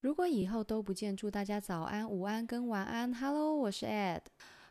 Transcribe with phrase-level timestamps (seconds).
[0.00, 3.12] 如果以后都不见，祝大家早安、午安跟晚安。
[3.12, 4.22] Hello，我是 Ed，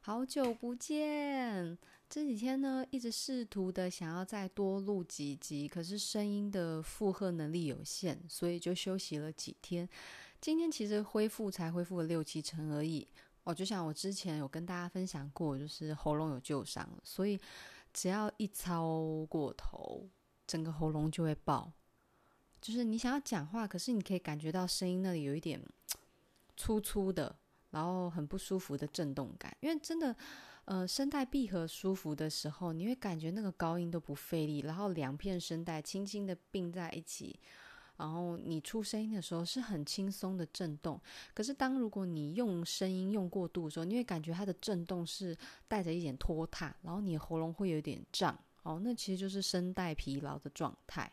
[0.02, 1.78] 好久不见。
[2.10, 9.88] 这几天呢，一直试图的想要再多录几集，可是声音的负荷能力有限，所以就休息了几天。
[10.42, 13.08] 今天其实恢复才恢复了六七成而已。
[13.44, 17.40] 哦，就像我之前有跟大家分享过，就是喉咙有旧伤，所以
[17.94, 20.10] 只要一操过头，
[20.48, 21.72] 整个喉咙就会爆。
[22.62, 25.62] 就是你想要讲话，可是你可以感觉到声音那里有一点
[26.58, 27.36] 粗粗的，
[27.72, 29.56] 然后很不舒服的震动感。
[29.62, 30.16] 因为真的，
[30.66, 37.40] 呃，声带闭合舒服的时候，你会感觉那个高音都不费力，然后两片声带轻轻的并在一起，
[37.98, 41.00] 然后你出声音的时候是很轻松的震动。
[41.34, 48.38] 可是当如果你用声音用过度的时候，你会感觉它的震动是带着一点拖沓，然后你喉咙会有点胀。
[48.64, 51.10] 哦，那其实就是声带疲劳的状态。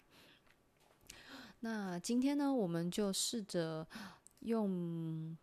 [1.66, 3.84] 那今天呢，我们就试着
[4.38, 5.36] 用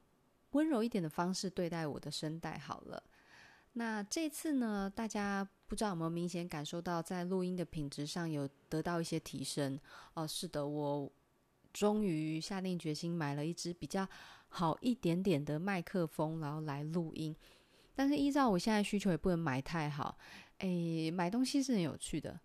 [0.52, 3.04] 温柔一点的方式对待我的声带好了。
[3.74, 9.78] 那这次呢，大家不知道有没有明显感受到，在录音的品质上有得到一些提升
[10.14, 10.26] 哦？
[10.26, 11.12] 是的，我
[11.74, 14.08] 终于下定决心买了一支比较
[14.48, 17.36] 好一点点的麦克风，然后来录音。
[17.94, 20.18] 但是依照我现在需求，也不能买太好。
[20.60, 22.40] 诶，买东西是很有趣的。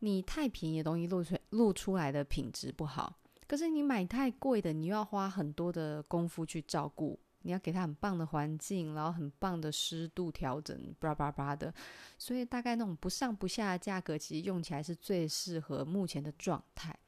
[0.00, 3.16] 你太便宜的东西录出录出来的品质不好，
[3.46, 11.72] 可是你买太贵的，你又要花很多的功夫去照顾，你要给它很棒的环境，然后很棒的湿度调整，叭叭叭的，
[12.18, 16.98] 所以大概那种不上不下的价格，其实用起来是最适合目前的状态。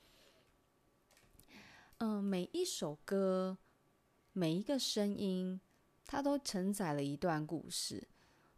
[1.99, 3.59] 嗯，每一首歌，
[4.33, 5.61] 每一个声音，
[6.07, 8.07] 它都承载了一段故事。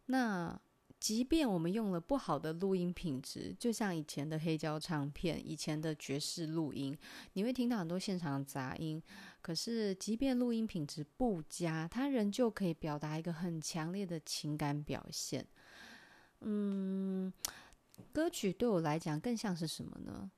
[0.05, 0.59] 那
[0.99, 6.97] 即便我们用了不好的录音品质，就像以前的黑胶唱片、以前的爵士录音，
[7.33, 9.01] 你会听到很多现场杂音。
[9.41, 15.47] 可是，即便录音品质不佳，它仍旧可以表达一个很强烈的情感表现。
[16.41, 17.31] 嗯，
[18.11, 20.29] 歌曲对我来讲更像是什么呢？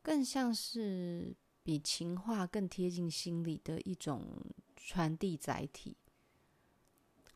[0.00, 4.22] 更像是比情话更贴近心里的一种
[4.76, 5.96] 传递载体。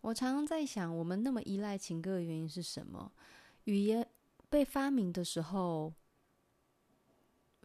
[0.09, 3.13] 我常常在想，我们那么依赖情歌的原因是什么？
[3.65, 4.09] 语言
[4.49, 5.93] 被发明的时候，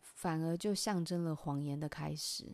[0.01, 2.53] 反而就象征了谎言的开始。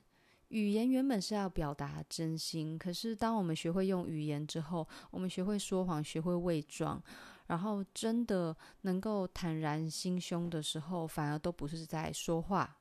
[0.50, 7.02] 语言原本是要表达真心，可是当我们学会用语言之后，我们学会说谎，学会伪装，
[7.48, 12.78] 然后真的能够坦然心胸的时候，反而都不是在说话。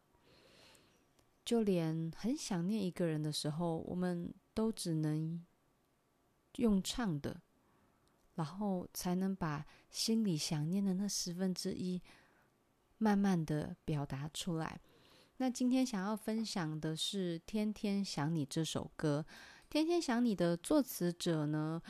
[1.43, 5.43] 就连很想念一个人的时候，我们都只能。
[6.59, 7.41] 用唱的，
[8.35, 12.03] 然后才能把心里想念的那十分之一，
[12.99, 14.81] 慢慢的表达出来。
[15.37, 19.25] 那今天想要分享的是《天天想你》这首歌，
[19.71, 21.81] 《天天想你》的作词者呢，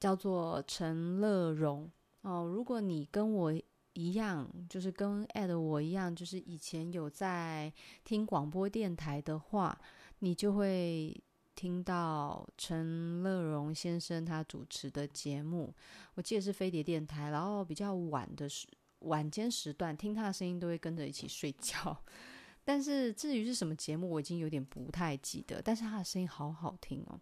[0.00, 1.90] 叫做陈乐融
[2.22, 2.44] 哦。
[2.46, 3.52] 如果你跟我
[3.92, 7.70] 一样，就是跟 Ed 我一样，就是以前有在
[8.02, 9.78] 听广播电台的话，
[10.20, 11.22] 你就会。
[11.58, 15.74] 听到陈乐融先生他主持的节目，
[16.14, 18.64] 我记得是飞碟电台，然后比较晚的时
[19.00, 22.00] 晚间时段，听他的声音都会跟着一起睡觉。
[22.62, 25.60] 但是至于是什么节目，我已经有点不太记得。
[25.60, 27.20] 但是他的声音好好听哦。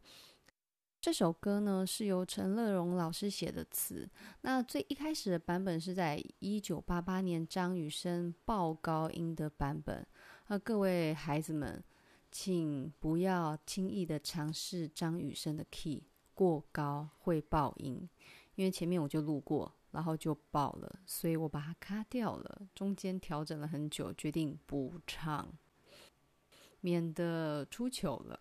[1.00, 4.06] 这首歌呢是由陈乐融老师写的词，
[4.42, 10.06] 那最一开始的版本是在一九八八年张雨生爆高音的版本。
[10.48, 11.82] 啊，各位孩子们。
[12.38, 16.02] 请不要轻易的尝试张雨生的 key
[16.34, 18.06] 过高会爆音，
[18.56, 22.68] 因为前面我就录过，然后就爆了，所以我把它卡掉了。
[22.74, 25.50] 中间调整了很久，决定不唱，
[26.82, 28.38] 免得出糗了。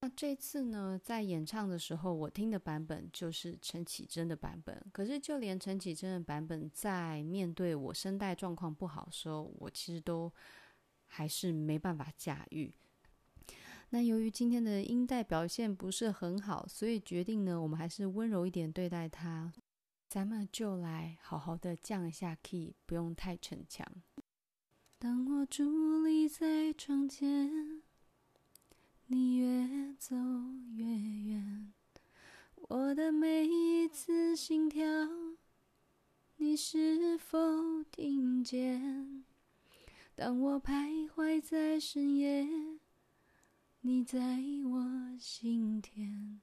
[0.00, 4.84] 那这次呢，在演唱的时候，我听的版本就是陈绮贞的版本。
[4.92, 10.30] 可是就连陈绮贞的版本，在面对我声带状况不好的时候，我其实都。
[11.14, 12.72] 还是没办法驾驭。
[13.90, 19.52] 那由于今天的音带表现不是很好，所以决定呢，我们还是温柔一点对待它。
[20.08, 23.86] 咱们就来好好的降一下 key，不用太逞强。
[24.98, 27.82] 当我伫立在窗前，
[29.08, 30.16] 你越走
[30.74, 31.74] 越远，
[32.54, 34.86] 我的每一次心跳，
[36.36, 37.38] 你是否
[37.90, 39.24] 听见？
[40.14, 42.46] 当我徘徊在深夜，
[43.80, 44.20] 你在
[44.64, 46.38] 我心田，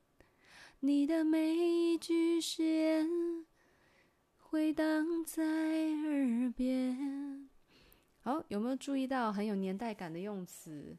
[0.80, 3.08] 你的每一句誓言
[4.38, 7.48] 回荡在耳边。
[8.22, 10.98] 好，有没有注意到很有年代感的用词？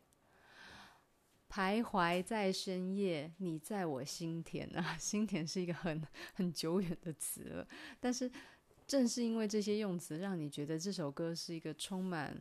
[1.51, 6.01] 徘徊在深夜，你在我心田啊，心田是一个很
[6.35, 7.69] 很久远的词了，
[7.99, 8.31] 但是
[8.87, 12.41] 正是因为这些用词，让你觉得这首歌是一个充满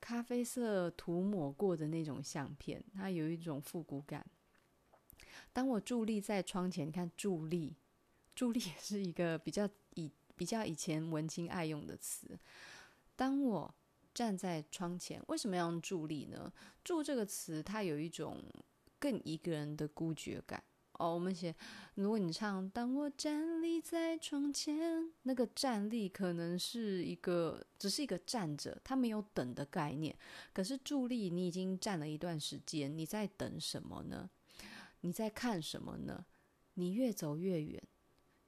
[0.00, 4.24] 咖啡色涂抹过的那种相片，它有一种复古感。
[5.52, 7.76] 当我伫立在窗前，看伫立，
[8.34, 12.38] 伫立也是一个比较以比较以前文青爱用的词。
[13.16, 13.74] 当我
[14.14, 16.52] 站在窗前，为什么要用伫立呢？
[16.84, 18.42] 伫这个词，它有一种
[18.98, 20.62] 更一个人的孤绝感
[20.98, 21.14] 哦。
[21.14, 21.54] 我们写，
[21.94, 30.16] 如果你唱“当我站立在窗前”，那个站立可能是一个，只是一个站着，它没有等的概念。
[30.52, 34.30] 可是伫立，你已经站了一段时间，你在等什么呢？
[35.00, 36.26] 你在看什么呢？
[36.74, 37.82] 你越走越远，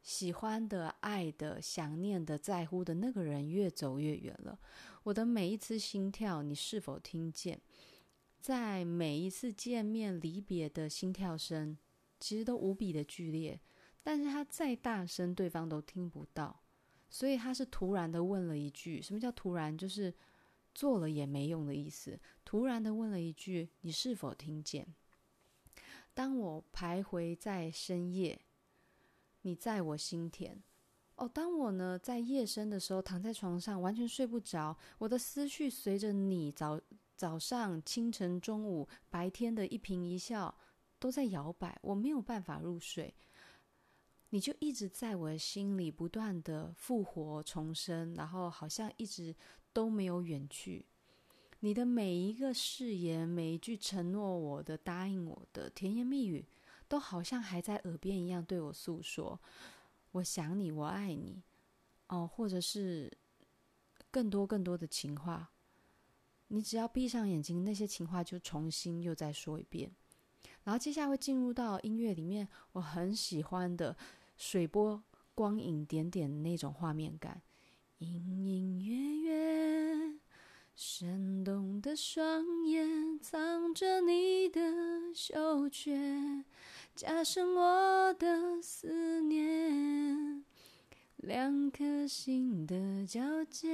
[0.02, 4.58] 喜欢的、爱的、想念的、在乎的那个人越走越远了。
[5.04, 7.60] 我的每一次心跳，你是否听见？
[8.40, 11.76] 在每一次见面离别的心跳声，
[12.20, 13.58] 其实都无比的剧烈。
[14.02, 16.62] 但是他再大声，对方都听不到。
[17.08, 19.76] 所以他是突然的问了一句：“什么叫突然？
[19.76, 20.14] 就是
[20.72, 24.94] 做了也没用的意思。”突然的问了一句：“你是否听见？”
[26.14, 28.40] 当我徘徊在深夜，
[29.42, 30.62] 你在我心田。
[31.16, 36.80] 哦，当我呢在夜深的时候躺在床上完全睡不着，我的思绪随着你早
[37.14, 40.56] 早上、清晨、中午、白天的一颦一笑
[41.00, 43.12] 都在摇摆，我没有办法入睡。
[44.28, 49.34] 你就一直在我的心里不断的复活重生，然后好像一直
[49.72, 50.86] 都没有远去。
[51.58, 56.46] 你的每一个誓言，每一句承诺我的、答应我的甜言蜜语，
[56.86, 59.40] 都好像还在耳边一样对我诉说。
[60.12, 61.42] 我想你，我爱你，
[62.06, 63.12] 哦，或者是
[64.10, 65.50] 更多更多的情话，
[66.48, 69.92] 你只要闭上眼睛，那些情话就重新又再说一遍。
[70.64, 73.96] 然后接下来会进入到音乐里面，我很喜欢的
[74.36, 75.02] 水波
[75.34, 77.40] 光影点点那种画面感，
[77.98, 80.18] 隐隐约约，
[80.76, 84.60] 闪动的双眼藏着你的
[85.14, 86.44] 羞怯。
[86.94, 90.44] 加深我的思念，
[91.16, 93.68] 两颗心的交界，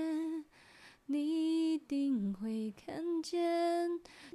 [1.08, 3.88] 你一定会看见。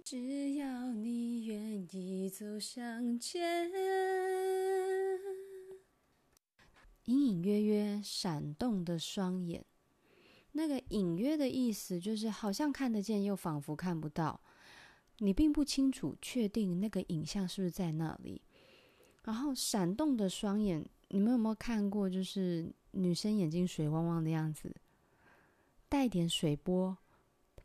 [0.04, 3.70] 只要你愿意走向前，
[7.06, 9.66] 隐隐约约闪动的双眼，
[10.54, 14.40] 那个隐约的意思就是好像看得见，又仿佛看不到。
[15.18, 18.42] 你并不清楚确定那个影像是不是在那里。
[19.24, 22.10] 然后闪动的双眼，你们有没有看过？
[22.10, 24.74] 就是女生眼睛水汪汪的样子，
[25.92, 26.98] 带点水波，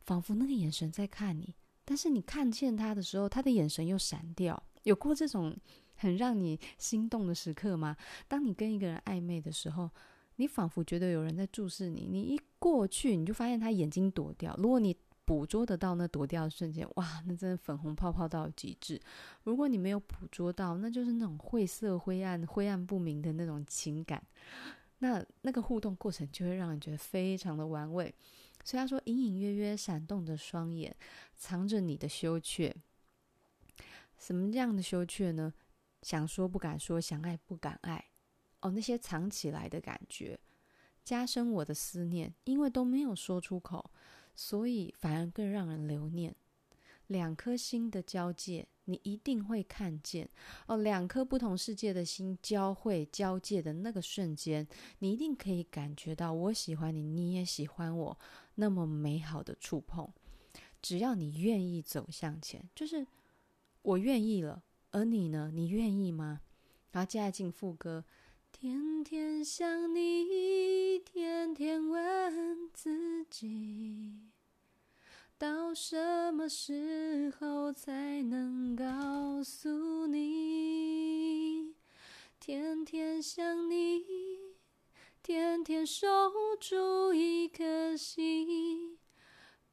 [0.01, 1.55] 仿佛那个眼神在看你。
[1.85, 4.61] 但是你看见他的时候，他的眼神又闪掉。
[4.83, 5.55] 有过这种
[5.95, 7.95] 很让你心动的时刻吗？
[8.27, 9.89] 当你跟一个人暧昧的时候，
[10.35, 14.53] 你仿佛觉得有人在注视你，你一过去，你就发现他眼睛躲掉。
[14.57, 18.99] 如果你捕捉得到那躲掉的瞬间，哇，那真的粉红泡泡到极致。
[19.43, 24.21] 如果你没有捕捉到，那就是那种晦涩、灰暗、灰暗不明的那种情感。
[24.99, 28.13] 那那个互动过程就会让人觉得非常的玩味。
[28.63, 30.95] 所以他说，隐隐约约闪动的双眼，
[31.35, 32.75] 藏着你的羞怯。
[34.17, 35.53] 什么样的羞怯呢？
[36.01, 38.09] 想说不敢说，想爱不敢爱。
[38.61, 40.39] 哦，那些藏起来的感觉，
[41.03, 43.91] 加深我的思念，因为都没有说出口。
[44.35, 46.35] 所以反而更让人留念。
[47.07, 50.27] 两颗心的交界，你一定会看见
[50.65, 50.77] 哦。
[50.77, 54.67] 两颗不同世界的心交汇交界的那个瞬间，
[54.99, 58.19] 你一定可以感觉到我喜欢你，你也喜欢我，
[58.55, 60.11] 那么美好的触碰。
[60.81, 63.05] 只要你愿意走向前，就是
[63.81, 64.63] 我愿意了。
[64.91, 65.51] 而你呢？
[65.53, 66.41] 你愿意吗？
[66.91, 68.05] 然后接下来进副歌。
[68.51, 74.31] 天天想你，天天问自己，
[75.37, 75.97] 到什
[76.47, 81.75] 么时候才能告诉你？
[82.39, 84.05] 天天想你，
[85.21, 86.07] 天天守
[86.57, 88.97] 住一颗心，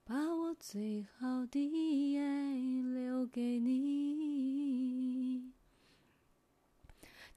[0.03, 2.57] 把我最好的爱
[2.93, 5.53] 留给你。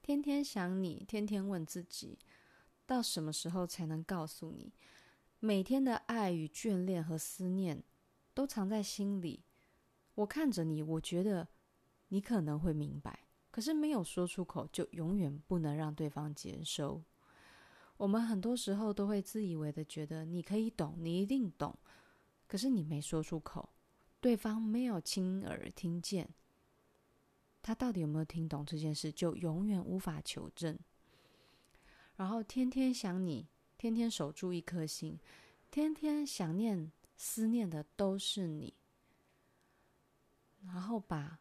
[0.02, 2.18] 天天想你，天天问自己，
[2.84, 4.72] 到什么时候才能告诉你？
[5.38, 7.84] 每天的爱与眷恋和思念
[8.38, 9.42] 都藏在心里。
[10.14, 11.48] 我看着你，我觉得
[12.06, 17.02] 你可能会明白，可是没有说出口，就永远不能让对方接收。
[17.96, 21.76] 我们很多时候都会自以为的觉得你可以懂，你一定懂，
[22.46, 23.70] 可是你没说出口，
[24.20, 26.30] 对方没有亲耳听见。
[27.60, 30.78] 他到底有没有听懂这件事，就永远无法求证。
[32.14, 35.18] 然后天天想你，天天守住一颗心，
[35.72, 38.72] 天天想念、思念的都是你。
[40.64, 41.40] 然后把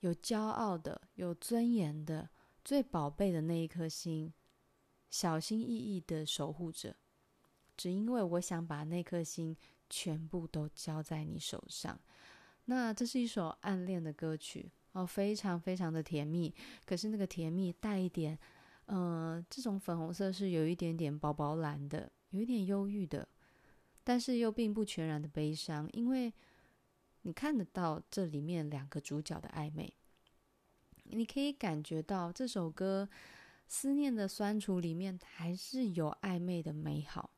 [0.00, 2.28] 有骄傲的、有尊严的、
[2.64, 4.32] 最宝贝的那一颗心，
[5.08, 6.96] 小心翼翼的守护着。
[7.76, 9.56] 只因为我想把那颗心
[9.88, 11.98] 全部都交在你手上。
[12.66, 16.54] 那这是一首暗恋的歌曲哦，非常非常的甜蜜。
[16.84, 18.38] 可是那个甜蜜带一点，
[18.86, 23.26] 呃，这种粉红色是有一点点宝宝蓝的，有一点忧郁的，
[24.04, 26.32] 但是又并不全然的悲伤，因为
[27.22, 29.92] 你看得到这里面两个主角的暧昧，
[31.04, 33.08] 你可以感觉到这首歌
[33.68, 37.30] 思念的酸楚里面还是有暧昧的美好。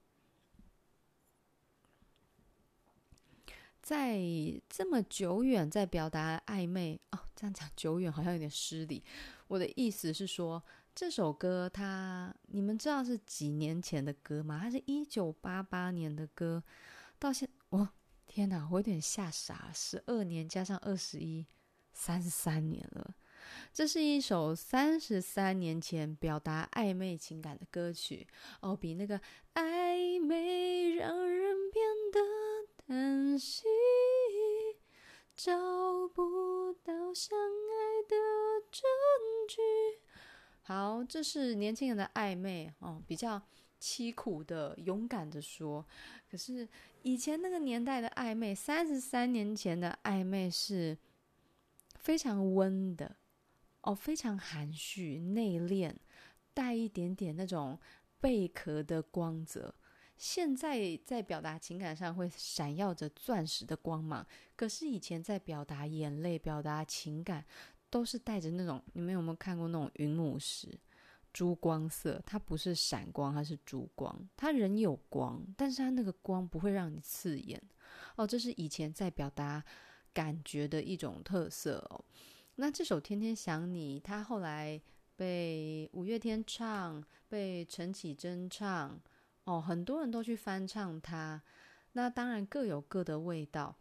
[3.83, 4.19] 在
[4.67, 9.05] 这么久远，在表达暧昧哦，这样讲久远好像有点失礼。
[9.47, 14.61] 我的意思是说，这首歌它，你们知道是几年前的歌吗？
[14.63, 16.63] 它是一九八八年的歌，
[17.19, 17.89] 到现，我
[18.29, 21.45] 天哪，我有点吓傻，十二年加上二十一，
[21.93, 23.13] 三十三年了。
[23.73, 28.29] 这是一首三十三年前表达暧昧情感的歌曲
[28.61, 29.21] 哦，比那个
[29.55, 32.21] 暧昧让人变得
[32.87, 33.65] 贪心，
[35.35, 35.53] 找
[36.15, 38.15] 不到相爱的
[38.71, 38.83] 证
[39.49, 39.61] 据。
[40.67, 43.41] 好，这是年轻人的暧昧哦，比较
[43.79, 45.87] 凄苦的、勇敢的说。
[46.31, 46.67] 可是
[47.03, 50.97] 以前那个年代的暧昧，三十三年前的暧昧是
[51.97, 53.17] 非常温的。
[53.83, 55.95] 哦，非常含蓄、内敛，
[56.55, 57.79] 带一点点那种
[58.19, 59.75] 贝壳的光泽。
[60.17, 67.45] 现在在表达情感上会闪耀着钻石的光芒，可是以前在表达眼泪、表达情感，
[67.95, 68.83] 都是带着那种。
[68.95, 70.69] 你们有没有看过那种云母石？
[71.33, 74.29] 珠光色，它不是闪光，它是珠光。
[74.37, 77.63] 它仍有光，但是它那个光不会让你刺眼。
[78.17, 79.63] 哦，这是以前在表达
[80.13, 82.05] 感觉的一种特色哦。
[82.57, 84.81] 那这首《天天想你》，它后来
[85.15, 89.01] 被五月天唱，被陈绮贞唱，
[89.45, 91.41] 哦，很多人都去翻唱它。
[91.93, 93.77] 那当然各有各的味道，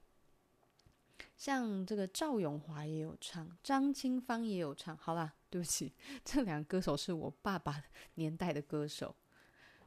[1.37, 4.95] 像这个赵咏华也有唱，张清芳也有唱。
[4.97, 7.83] 好啦，对不起， 这两个歌手是我爸爸
[8.15, 9.15] 年代的歌手。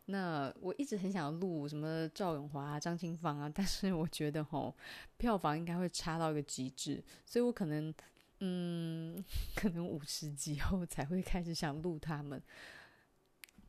[0.07, 4.76] 那我一直很想录什么赵咏华啊、张清芳啊，但是我觉得吼，
[5.16, 7.95] 票房应该会差到一个极致，所以我可能。
[8.40, 9.25] 嗯，
[9.57, 12.38] 可能五十集后才会开始想录他们。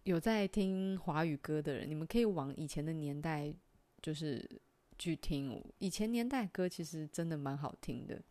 [0.04, 3.56] 有在听华语歌的人，你们可以往以前的年代，
[4.02, 4.46] 就是
[4.98, 5.64] 去听。
[5.80, 8.22] 以前年代歌其实真的蛮好听的。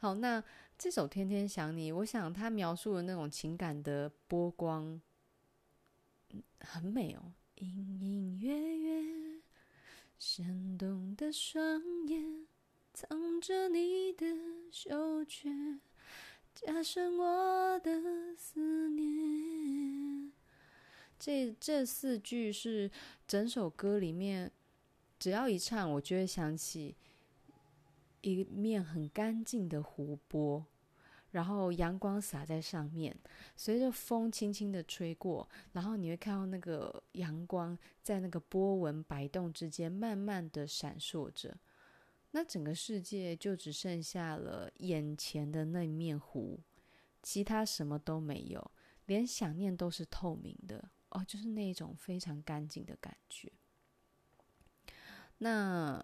[0.00, 0.42] 好，那
[0.78, 5.00] 这首《天天想你》，我想他描述的那种情感的波光，
[6.60, 7.32] 很美哦。
[7.56, 9.42] 隐隐约约，
[10.18, 12.46] 闪动的双眼。
[12.92, 14.26] 藏着你的
[14.72, 15.48] 羞怯，
[16.52, 20.32] 加深我的思念。
[21.18, 22.90] 这这四句是
[23.28, 24.50] 整首歌里面，
[25.20, 26.96] 只要一唱，我就会想起
[28.22, 30.64] 一面很干净的湖泊，
[31.30, 33.14] 然后阳光洒在上面，
[33.54, 41.54] 随着风轻轻的吹过，然后你会看到那个阳光在那个波纹摆动之间，慢慢的闪烁着。
[42.30, 46.60] 那整个世界就只剩下了眼前的那面湖，
[47.22, 48.70] 其他什么都没有，
[49.04, 53.52] 连想念都是透明的哦，就是那种非常干净的感觉。
[55.40, 56.02] 那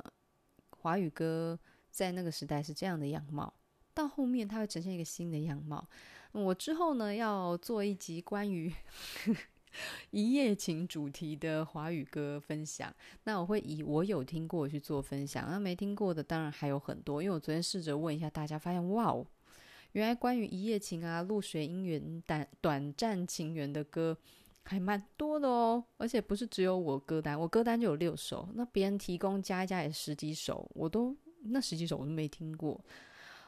[0.71, 1.59] 华语歌
[1.91, 3.55] 在那个时代是这样的样貌，
[3.95, 5.89] 到后面它会呈现一个新的样貌。
[6.33, 8.71] 我之后呢要做一集关于。
[10.11, 12.91] 一夜情主题的华语歌分享，
[13.25, 17.23] 那我会以我有听过去做分享，那没听过的当然还有很多。
[17.23, 19.27] 因为我昨天试着问一下大家，发现哇哦，
[19.93, 24.17] 原来关于一夜情啊、露水姻缘、短短暂情缘的歌
[24.69, 32.85] 还蛮多的哦，而且不是只有我歌单，我歌单就有六首，那别人提供加一加也十几首，我都那十几首我都没听过。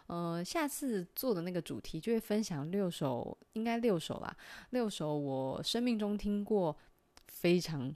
[0.06, 4.36] 呃，下次做的那个主题就会分享六首，应该六首啦，
[4.70, 6.74] 六首我生命中听过
[7.26, 7.92] 非常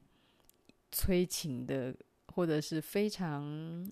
[0.90, 1.94] 催情的，
[2.34, 3.88] 或者是非常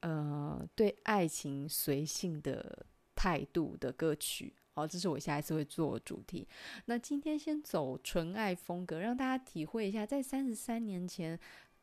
[0.00, 4.54] 呃对爱情随性的态度的歌曲。
[4.78, 6.46] 好，这是我下一次会做的主题。
[6.84, 11.36] 那今天先走纯爱风格，让大家体会一下，在三十三年前，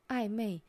[0.08, 0.62] 暧昧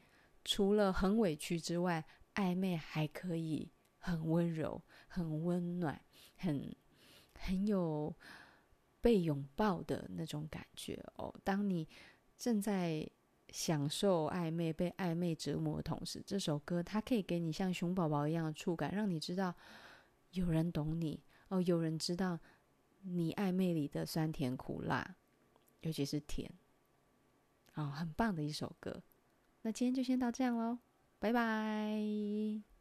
[0.43, 2.03] 除了很委屈之外，
[2.35, 4.81] 暧昧还可以很温柔。
[5.07, 5.99] 很温暖，
[6.35, 6.75] 很
[7.33, 8.13] 很有
[8.99, 11.33] 被拥抱的那种感觉哦。
[11.45, 11.87] 当你
[12.37, 13.09] 正在
[13.49, 19.55] 享受暧昧、被暧昧折磨的同时，这首歌它可以给你像熊宝宝一样的触感，让你知道
[20.31, 22.39] 有人懂你哦，有人知道
[23.01, 25.15] 你暧昧里的酸甜苦辣，
[25.81, 26.51] 尤其是甜
[27.75, 29.01] 哦，很棒的一首歌。
[29.61, 30.79] 那今天就先到这样喽，
[31.19, 32.76] 拜拜。